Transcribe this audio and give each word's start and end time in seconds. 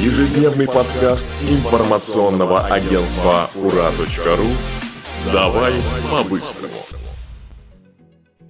Ежедневный 0.00 0.66
подкаст 0.66 1.26
информационного 1.46 2.60
агентства 2.60 3.50
«Ура.ру» 3.54 4.46
«Давай 5.30 5.74
по-быстрому». 6.10 6.72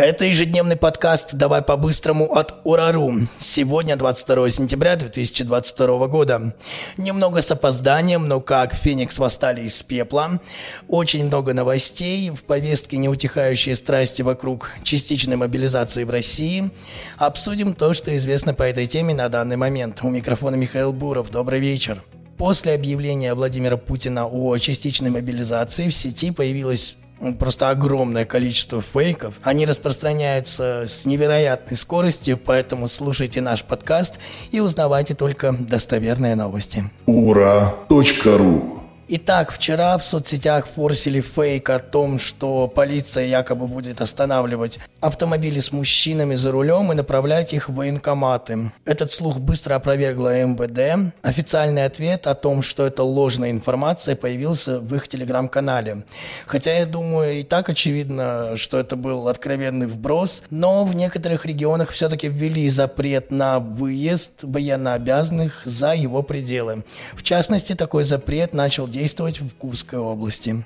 Это 0.01 0.25
ежедневный 0.25 0.77
подкаст 0.77 1.35
«Давай 1.35 1.61
по-быстрому» 1.61 2.35
от 2.35 2.55
Урару. 2.65 3.13
Сегодня 3.37 3.97
22 3.97 4.49
сентября 4.49 4.97
2022 4.97 6.07
года. 6.07 6.55
Немного 6.97 7.43
с 7.43 7.51
опозданием, 7.51 8.27
но 8.27 8.41
как 8.41 8.73
Феникс 8.73 9.19
восстали 9.19 9.61
из 9.61 9.83
пепла. 9.83 10.41
Очень 10.89 11.27
много 11.27 11.53
новостей, 11.53 12.31
в 12.31 12.45
повестке 12.45 12.97
неутихающие 12.97 13.75
страсти 13.75 14.23
вокруг 14.23 14.71
частичной 14.85 15.37
мобилизации 15.37 16.05
в 16.05 16.11
России. 16.11 16.71
Обсудим 17.19 17.75
то, 17.75 17.93
что 17.93 18.17
известно 18.17 18.55
по 18.55 18.63
этой 18.63 18.87
теме 18.87 19.13
на 19.13 19.29
данный 19.29 19.59
момент. 19.59 19.99
У 20.03 20.09
микрофона 20.09 20.55
Михаил 20.55 20.95
Буров. 20.95 21.31
Добрый 21.31 21.61
вечер. 21.61 22.03
После 22.39 22.73
объявления 22.73 23.35
Владимира 23.35 23.77
Путина 23.77 24.27
о 24.27 24.57
частичной 24.57 25.11
мобилизации 25.11 25.91
в 25.91 25.95
сети 25.95 26.31
появилась 26.31 26.97
просто 27.39 27.71
огромное 27.71 28.25
количество 28.25 28.83
фейков. 28.83 29.35
Они 29.43 29.67
распространяются 29.67 30.85
с 30.87 31.05
невероятной 31.07 31.77
скоростью, 31.77 32.39
поэтому 32.39 32.89
слушайте 32.89 33.41
наш 33.41 33.65
подкаст 33.65 34.15
и 34.51 34.61
узнавайте 34.61 35.15
только 35.15 35.53
достоверные 35.53 36.35
новости. 36.35 36.85
Ура.ру 37.07 38.81
Итак, 39.13 39.51
вчера 39.51 39.99
в 39.99 40.05
соцсетях 40.05 40.69
форсили 40.69 41.21
фейк 41.21 41.69
о 41.71 41.81
том, 41.81 42.21
что 42.21 42.69
полиция 42.69 43.27
якобы 43.27 43.67
будет 43.67 44.01
останавливать 44.01 44.79
автомобили 45.01 45.61
с 45.61 45.73
мужчинами 45.73 46.35
за 46.35 46.51
рулем 46.51 46.93
и 46.93 46.95
направлять 46.95 47.53
их 47.55 47.69
в 47.69 47.75
военкоматы. 47.75 48.71
Этот 48.85 49.13
слух 49.13 49.39
быстро 49.39 49.75
опровергла 49.75 50.45
МВД. 50.45 51.15
Официальный 51.23 51.85
ответ 51.85 52.27
о 52.27 52.35
том, 52.35 52.63
что 52.63 52.87
это 52.87 53.03
ложная 53.03 53.51
информация, 53.51 54.17
появился 54.17 54.81
в 54.81 54.95
их 54.95 55.09
телеграм-канале. 55.09 56.05
Хотя, 56.47 56.79
я 56.79 56.87
думаю, 56.87 57.41
и 57.41 57.43
так 57.43 57.69
очевидно, 57.69 58.57
что 58.57 58.79
это 58.79 58.97
был 58.97 59.29
откровенный 59.29 59.87
вброс, 59.87 60.43
но 60.51 60.85
в 60.85 60.95
некоторых 60.95 61.47
регионах 61.47 61.91
все-таки 61.91 62.29
ввели 62.29 62.69
запрет 62.69 63.31
на 63.31 63.59
выезд 63.59 64.43
военнообязанных 64.43 65.63
за 65.65 65.95
его 65.95 66.23
пределы. 66.23 66.85
В 67.15 67.23
частности, 67.23 67.75
такой 67.75 68.05
запрет 68.05 68.55
начал 68.55 68.87
действовать 68.89 69.41
в 69.41 69.55
Курской 69.55 69.99
области. 69.99 70.65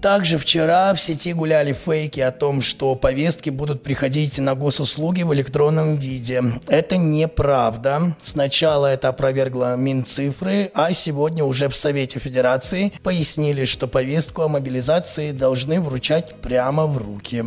Также 0.00 0.38
вчера 0.38 0.92
в 0.94 1.00
сети 1.00 1.32
гуляли 1.32 1.72
фейки 1.72 2.20
о 2.20 2.30
том, 2.30 2.62
что 2.62 2.94
повестки 2.94 3.50
будут 3.50 3.82
приходить 3.82 4.38
на 4.38 4.54
госуслуги 4.54 5.22
в 5.22 5.34
электронном 5.34 5.96
виде. 5.96 6.42
Это 6.68 6.96
неправда. 6.96 8.14
Сначала 8.20 8.86
это 8.86 9.08
опровергла 9.08 9.76
Минцифры, 9.76 10.70
а 10.74 10.92
сегодня 10.92 11.44
уже 11.44 11.68
в 11.68 11.76
Совете 11.76 12.20
Федерации 12.20 12.92
пояснили, 13.02 13.64
что 13.64 13.86
повестку 13.86 14.42
о 14.42 14.48
мобилизации 14.48 15.32
должны 15.32 15.80
вручать 15.80 16.34
прямо 16.40 16.86
в 16.86 16.98
руки. 16.98 17.44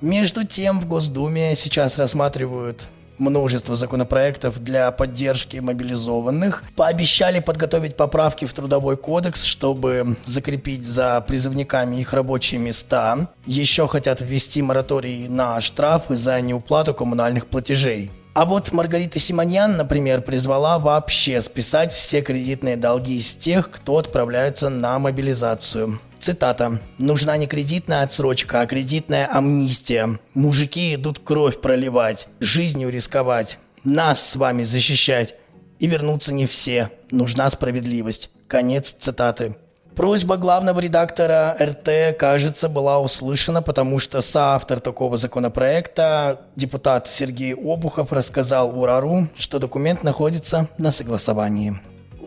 Между 0.00 0.44
тем 0.44 0.80
в 0.80 0.86
Госдуме 0.86 1.54
сейчас 1.54 1.98
рассматривают 1.98 2.86
множество 3.20 3.76
законопроектов 3.76 4.62
для 4.62 4.90
поддержки 4.90 5.58
мобилизованных. 5.58 6.64
Пообещали 6.74 7.38
подготовить 7.38 7.96
поправки 7.96 8.46
в 8.46 8.52
Трудовой 8.52 8.96
кодекс, 8.96 9.44
чтобы 9.44 10.16
закрепить 10.24 10.84
за 10.84 11.20
призывниками 11.20 12.00
их 12.00 12.12
рабочие 12.12 12.58
места. 12.58 13.28
Еще 13.46 13.86
хотят 13.86 14.20
ввести 14.20 14.62
мораторий 14.62 15.28
на 15.28 15.60
штрафы 15.60 16.16
за 16.16 16.40
неуплату 16.40 16.94
коммунальных 16.94 17.46
платежей. 17.46 18.10
А 18.32 18.44
вот 18.44 18.72
Маргарита 18.72 19.18
Симоньян, 19.18 19.76
например, 19.76 20.22
призвала 20.22 20.78
вообще 20.78 21.40
списать 21.40 21.92
все 21.92 22.22
кредитные 22.22 22.76
долги 22.76 23.20
с 23.20 23.34
тех, 23.34 23.70
кто 23.70 23.98
отправляется 23.98 24.68
на 24.68 24.98
мобилизацию. 24.98 25.98
Цитата. 26.20 26.78
«Нужна 26.98 27.38
не 27.38 27.46
кредитная 27.46 28.02
отсрочка, 28.02 28.60
а 28.60 28.66
кредитная 28.66 29.26
амнистия. 29.32 30.18
Мужики 30.34 30.94
идут 30.94 31.18
кровь 31.18 31.62
проливать, 31.62 32.28
жизнью 32.40 32.90
рисковать, 32.90 33.58
нас 33.84 34.20
с 34.20 34.36
вами 34.36 34.64
защищать. 34.64 35.34
И 35.78 35.86
вернуться 35.86 36.34
не 36.34 36.46
все. 36.46 36.90
Нужна 37.10 37.48
справедливость». 37.48 38.30
Конец 38.48 38.92
цитаты. 38.92 39.56
Просьба 39.96 40.36
главного 40.36 40.78
редактора 40.80 41.56
РТ, 41.58 42.16
кажется, 42.18 42.68
была 42.68 43.00
услышана, 43.00 43.62
потому 43.62 43.98
что 43.98 44.20
соавтор 44.20 44.80
такого 44.80 45.16
законопроекта, 45.16 46.40
депутат 46.54 47.08
Сергей 47.08 47.54
Обухов, 47.54 48.12
рассказал 48.12 48.78
УРАРУ, 48.78 49.28
что 49.36 49.58
документ 49.58 50.02
находится 50.02 50.68
на 50.78 50.92
согласовании. 50.92 51.80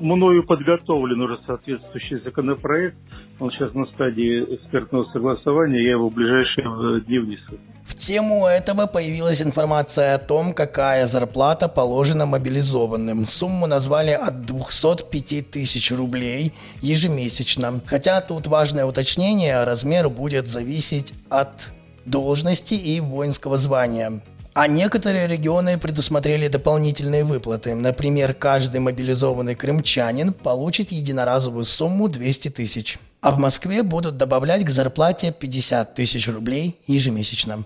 Мною 0.03 0.44
подготовлен 0.46 1.22
уже 1.22 1.40
соответствующий 1.47 2.19
законопроект– 2.19 2.97
он 3.40 3.52
сейчас 3.52 3.74
на 3.74 3.86
стадии 3.88 4.56
экспертного 4.56 5.06
согласования, 5.12 5.84
я 5.84 5.91
его 5.91 6.09
в 6.09 6.14
ближайшие 6.14 7.02
дни 7.02 7.19
внесу. 7.19 7.59
В 7.86 7.96
тему 7.96 8.46
этого 8.46 8.86
появилась 8.86 9.41
информация 9.41 10.16
о 10.16 10.19
том, 10.19 10.53
какая 10.53 11.08
зарплата 11.08 11.68
положена 11.68 12.25
мобилизованным. 12.25 13.25
Сумму 13.25 13.68
назвали 13.68 14.12
от 14.12 14.46
205 14.46 15.52
тысяч 15.52 15.91
рублей 15.91 16.53
ежемесячно. 16.81 17.81
Хотя 17.85 18.22
тут 18.22 18.47
важное 18.47 18.85
уточнение, 18.85 19.64
размер 19.64 20.09
будет 20.09 20.47
зависеть 20.47 21.14
от 21.30 21.70
должности 22.06 22.75
и 22.75 23.00
воинского 23.02 23.58
звания. 23.58 24.22
А 24.53 24.68
некоторые 24.68 25.28
регионы 25.28 25.80
предусмотрели 25.80 26.47
дополнительные 26.47 27.24
выплаты. 27.24 27.74
Например, 27.74 28.34
каждый 28.36 28.81
мобилизованный 28.81 29.56
крымчанин 29.56 30.31
получит 30.34 30.91
единоразовую 30.91 31.66
сумму 31.66 32.08
200 32.08 32.50
тысяч 32.50 33.00
а 33.24 33.31
в 33.31 33.40
Москве 33.40 33.84
будут 33.84 34.18
добавлять 34.18 34.66
к 34.66 34.69
зарплате 34.69 35.31
50 35.31 35.96
тысяч 35.96 36.28
рублей 36.28 36.78
ежемесячно. 36.88 37.64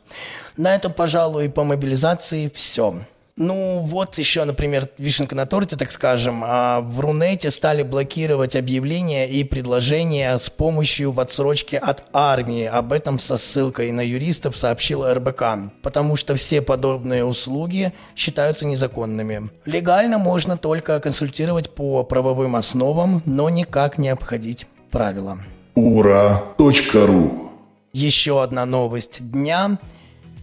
На 0.56 0.76
этом, 0.76 0.94
пожалуй, 0.94 1.50
по 1.50 1.64
мобилизации 1.64 2.52
все. 2.54 2.94
Ну, 3.38 3.82
вот 3.82 4.18
еще, 4.18 4.44
например, 4.46 4.90
вишенка 4.98 5.36
на 5.36 5.46
торте, 5.46 5.76
так 5.76 5.92
скажем. 5.92 6.42
А 6.44 6.82
в 6.82 7.00
Рунете 7.00 7.52
стали 7.52 7.84
блокировать 7.84 8.56
объявления 8.56 9.30
и 9.30 9.44
предложения 9.44 10.36
с 10.36 10.50
помощью 10.50 11.12
в 11.12 11.20
отсрочке 11.20 11.78
от 11.78 12.04
армии. 12.14 12.66
Об 12.66 12.92
этом 12.92 13.20
со 13.20 13.38
ссылкой 13.38 13.92
на 13.92 14.02
юристов 14.02 14.58
сообщила 14.58 15.14
РБК. 15.14 15.44
Потому 15.84 16.16
что 16.16 16.36
все 16.36 16.64
подобные 16.64 17.26
услуги 17.26 17.94
считаются 18.16 18.66
незаконными. 18.66 19.52
Легально 19.66 20.18
можно 20.18 20.58
только 20.58 21.00
консультировать 21.00 21.70
по 21.70 22.04
правовым 22.04 22.56
основам, 22.56 23.22
но 23.26 23.50
никак 23.52 24.00
не 24.00 24.10
обходить 24.10 24.66
правила. 24.90 25.38
Ура.ру 25.76 27.52
Еще 27.94 28.42
одна 28.42 28.66
новость 28.66 29.32
дня. 29.32 29.78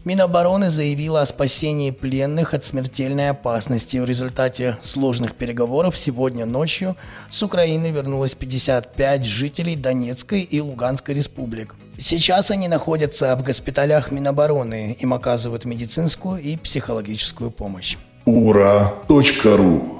Минобороны 0.04 0.68
заявила 0.68 1.22
о 1.22 1.26
спасении 1.26 1.90
пленных 1.90 2.52
от 2.52 2.64
смертельной 2.64 3.30
опасности. 3.30 3.96
В 3.96 4.04
результате 4.04 4.76
сложных 4.82 5.34
переговоров 5.34 5.96
сегодня 5.96 6.44
ночью 6.44 6.94
с 7.30 7.42
Украины 7.42 7.90
вернулось 7.90 8.34
55 8.34 9.24
жителей 9.24 9.76
Донецкой 9.76 10.42
и 10.42 10.60
Луганской 10.60 11.14
республик. 11.14 11.74
Сейчас 11.96 12.50
они 12.50 12.68
находятся 12.68 13.34
в 13.34 13.42
госпиталях 13.42 14.10
Минобороны, 14.10 14.94
им 15.00 15.14
оказывают 15.14 15.64
медицинскую 15.64 16.38
и 16.38 16.56
психологическую 16.58 17.50
помощь. 17.50 17.96
Ура.ру 18.26 19.93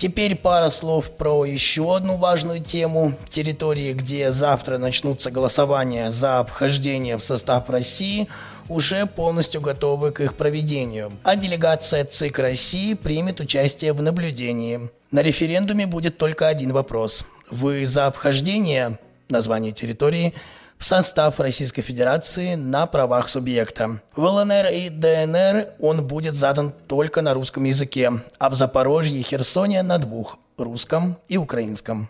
Теперь 0.00 0.34
пара 0.34 0.70
слов 0.70 1.10
про 1.10 1.44
еще 1.44 1.94
одну 1.94 2.16
важную 2.16 2.60
тему. 2.60 3.12
Территории, 3.28 3.92
где 3.92 4.32
завтра 4.32 4.78
начнутся 4.78 5.30
голосования 5.30 6.10
за 6.10 6.38
обхождение 6.38 7.18
в 7.18 7.22
состав 7.22 7.68
России, 7.68 8.26
уже 8.70 9.04
полностью 9.04 9.60
готовы 9.60 10.10
к 10.10 10.22
их 10.22 10.36
проведению. 10.36 11.12
А 11.22 11.36
делегация 11.36 12.06
ЦИК 12.06 12.38
России 12.38 12.94
примет 12.94 13.40
участие 13.40 13.92
в 13.92 14.00
наблюдении. 14.00 14.88
На 15.10 15.20
референдуме 15.20 15.84
будет 15.84 16.16
только 16.16 16.48
один 16.48 16.72
вопрос. 16.72 17.26
Вы 17.50 17.84
за 17.84 18.06
обхождение 18.06 18.98
названия 19.28 19.72
территории– 19.72 20.32
в 20.80 20.84
состав 20.86 21.38
Российской 21.38 21.82
Федерации 21.82 22.54
на 22.54 22.86
правах 22.86 23.28
субъекта. 23.28 24.00
В 24.16 24.24
ЛНР 24.24 24.68
и 24.72 24.88
ДНР 24.88 25.74
он 25.78 26.06
будет 26.06 26.34
задан 26.34 26.72
только 26.88 27.20
на 27.20 27.34
русском 27.34 27.64
языке, 27.64 28.10
а 28.38 28.48
в 28.48 28.54
Запорожье 28.54 29.20
и 29.20 29.22
Херсоне 29.22 29.82
на 29.82 29.98
двух– 29.98 30.38
русском 30.56 31.18
и 31.28 31.36
украинском. 31.36 32.08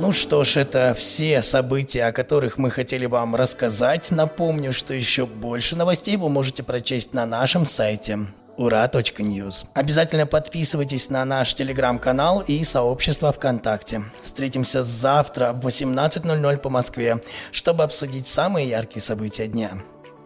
Ну 0.00 0.12
что 0.12 0.44
ж, 0.44 0.56
это 0.58 0.94
все 0.96 1.42
события, 1.42 2.04
о 2.04 2.12
которых 2.12 2.56
мы 2.56 2.70
хотели 2.70 3.04
вам 3.04 3.34
рассказать. 3.34 4.10
Напомню, 4.10 4.72
что 4.72 4.94
еще 4.94 5.26
больше 5.26 5.76
новостей 5.76 6.16
вы 6.16 6.30
можете 6.30 6.62
прочесть 6.62 7.12
на 7.12 7.26
нашем 7.26 7.66
сайте 7.66 8.20
ура.ньюз. 8.58 9.66
Обязательно 9.72 10.26
подписывайтесь 10.26 11.08
на 11.08 11.24
наш 11.24 11.54
телеграм-канал 11.54 12.42
и 12.46 12.62
сообщество 12.64 13.32
ВКонтакте. 13.32 14.02
Встретимся 14.22 14.82
завтра 14.82 15.52
в 15.52 15.66
18.00 15.66 16.58
по 16.58 16.68
Москве, 16.68 17.22
чтобы 17.52 17.84
обсудить 17.84 18.26
самые 18.26 18.68
яркие 18.68 19.00
события 19.00 19.46
дня. 19.46 19.70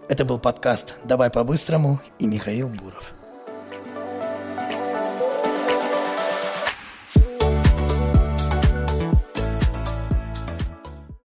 Это 0.09 0.25
был 0.25 0.39
подкаст 0.39 0.95
«Давай 1.05 1.31
по-быстрому» 1.31 2.01
и 2.19 2.27
Михаил 2.27 2.69
Буров. 2.69 3.13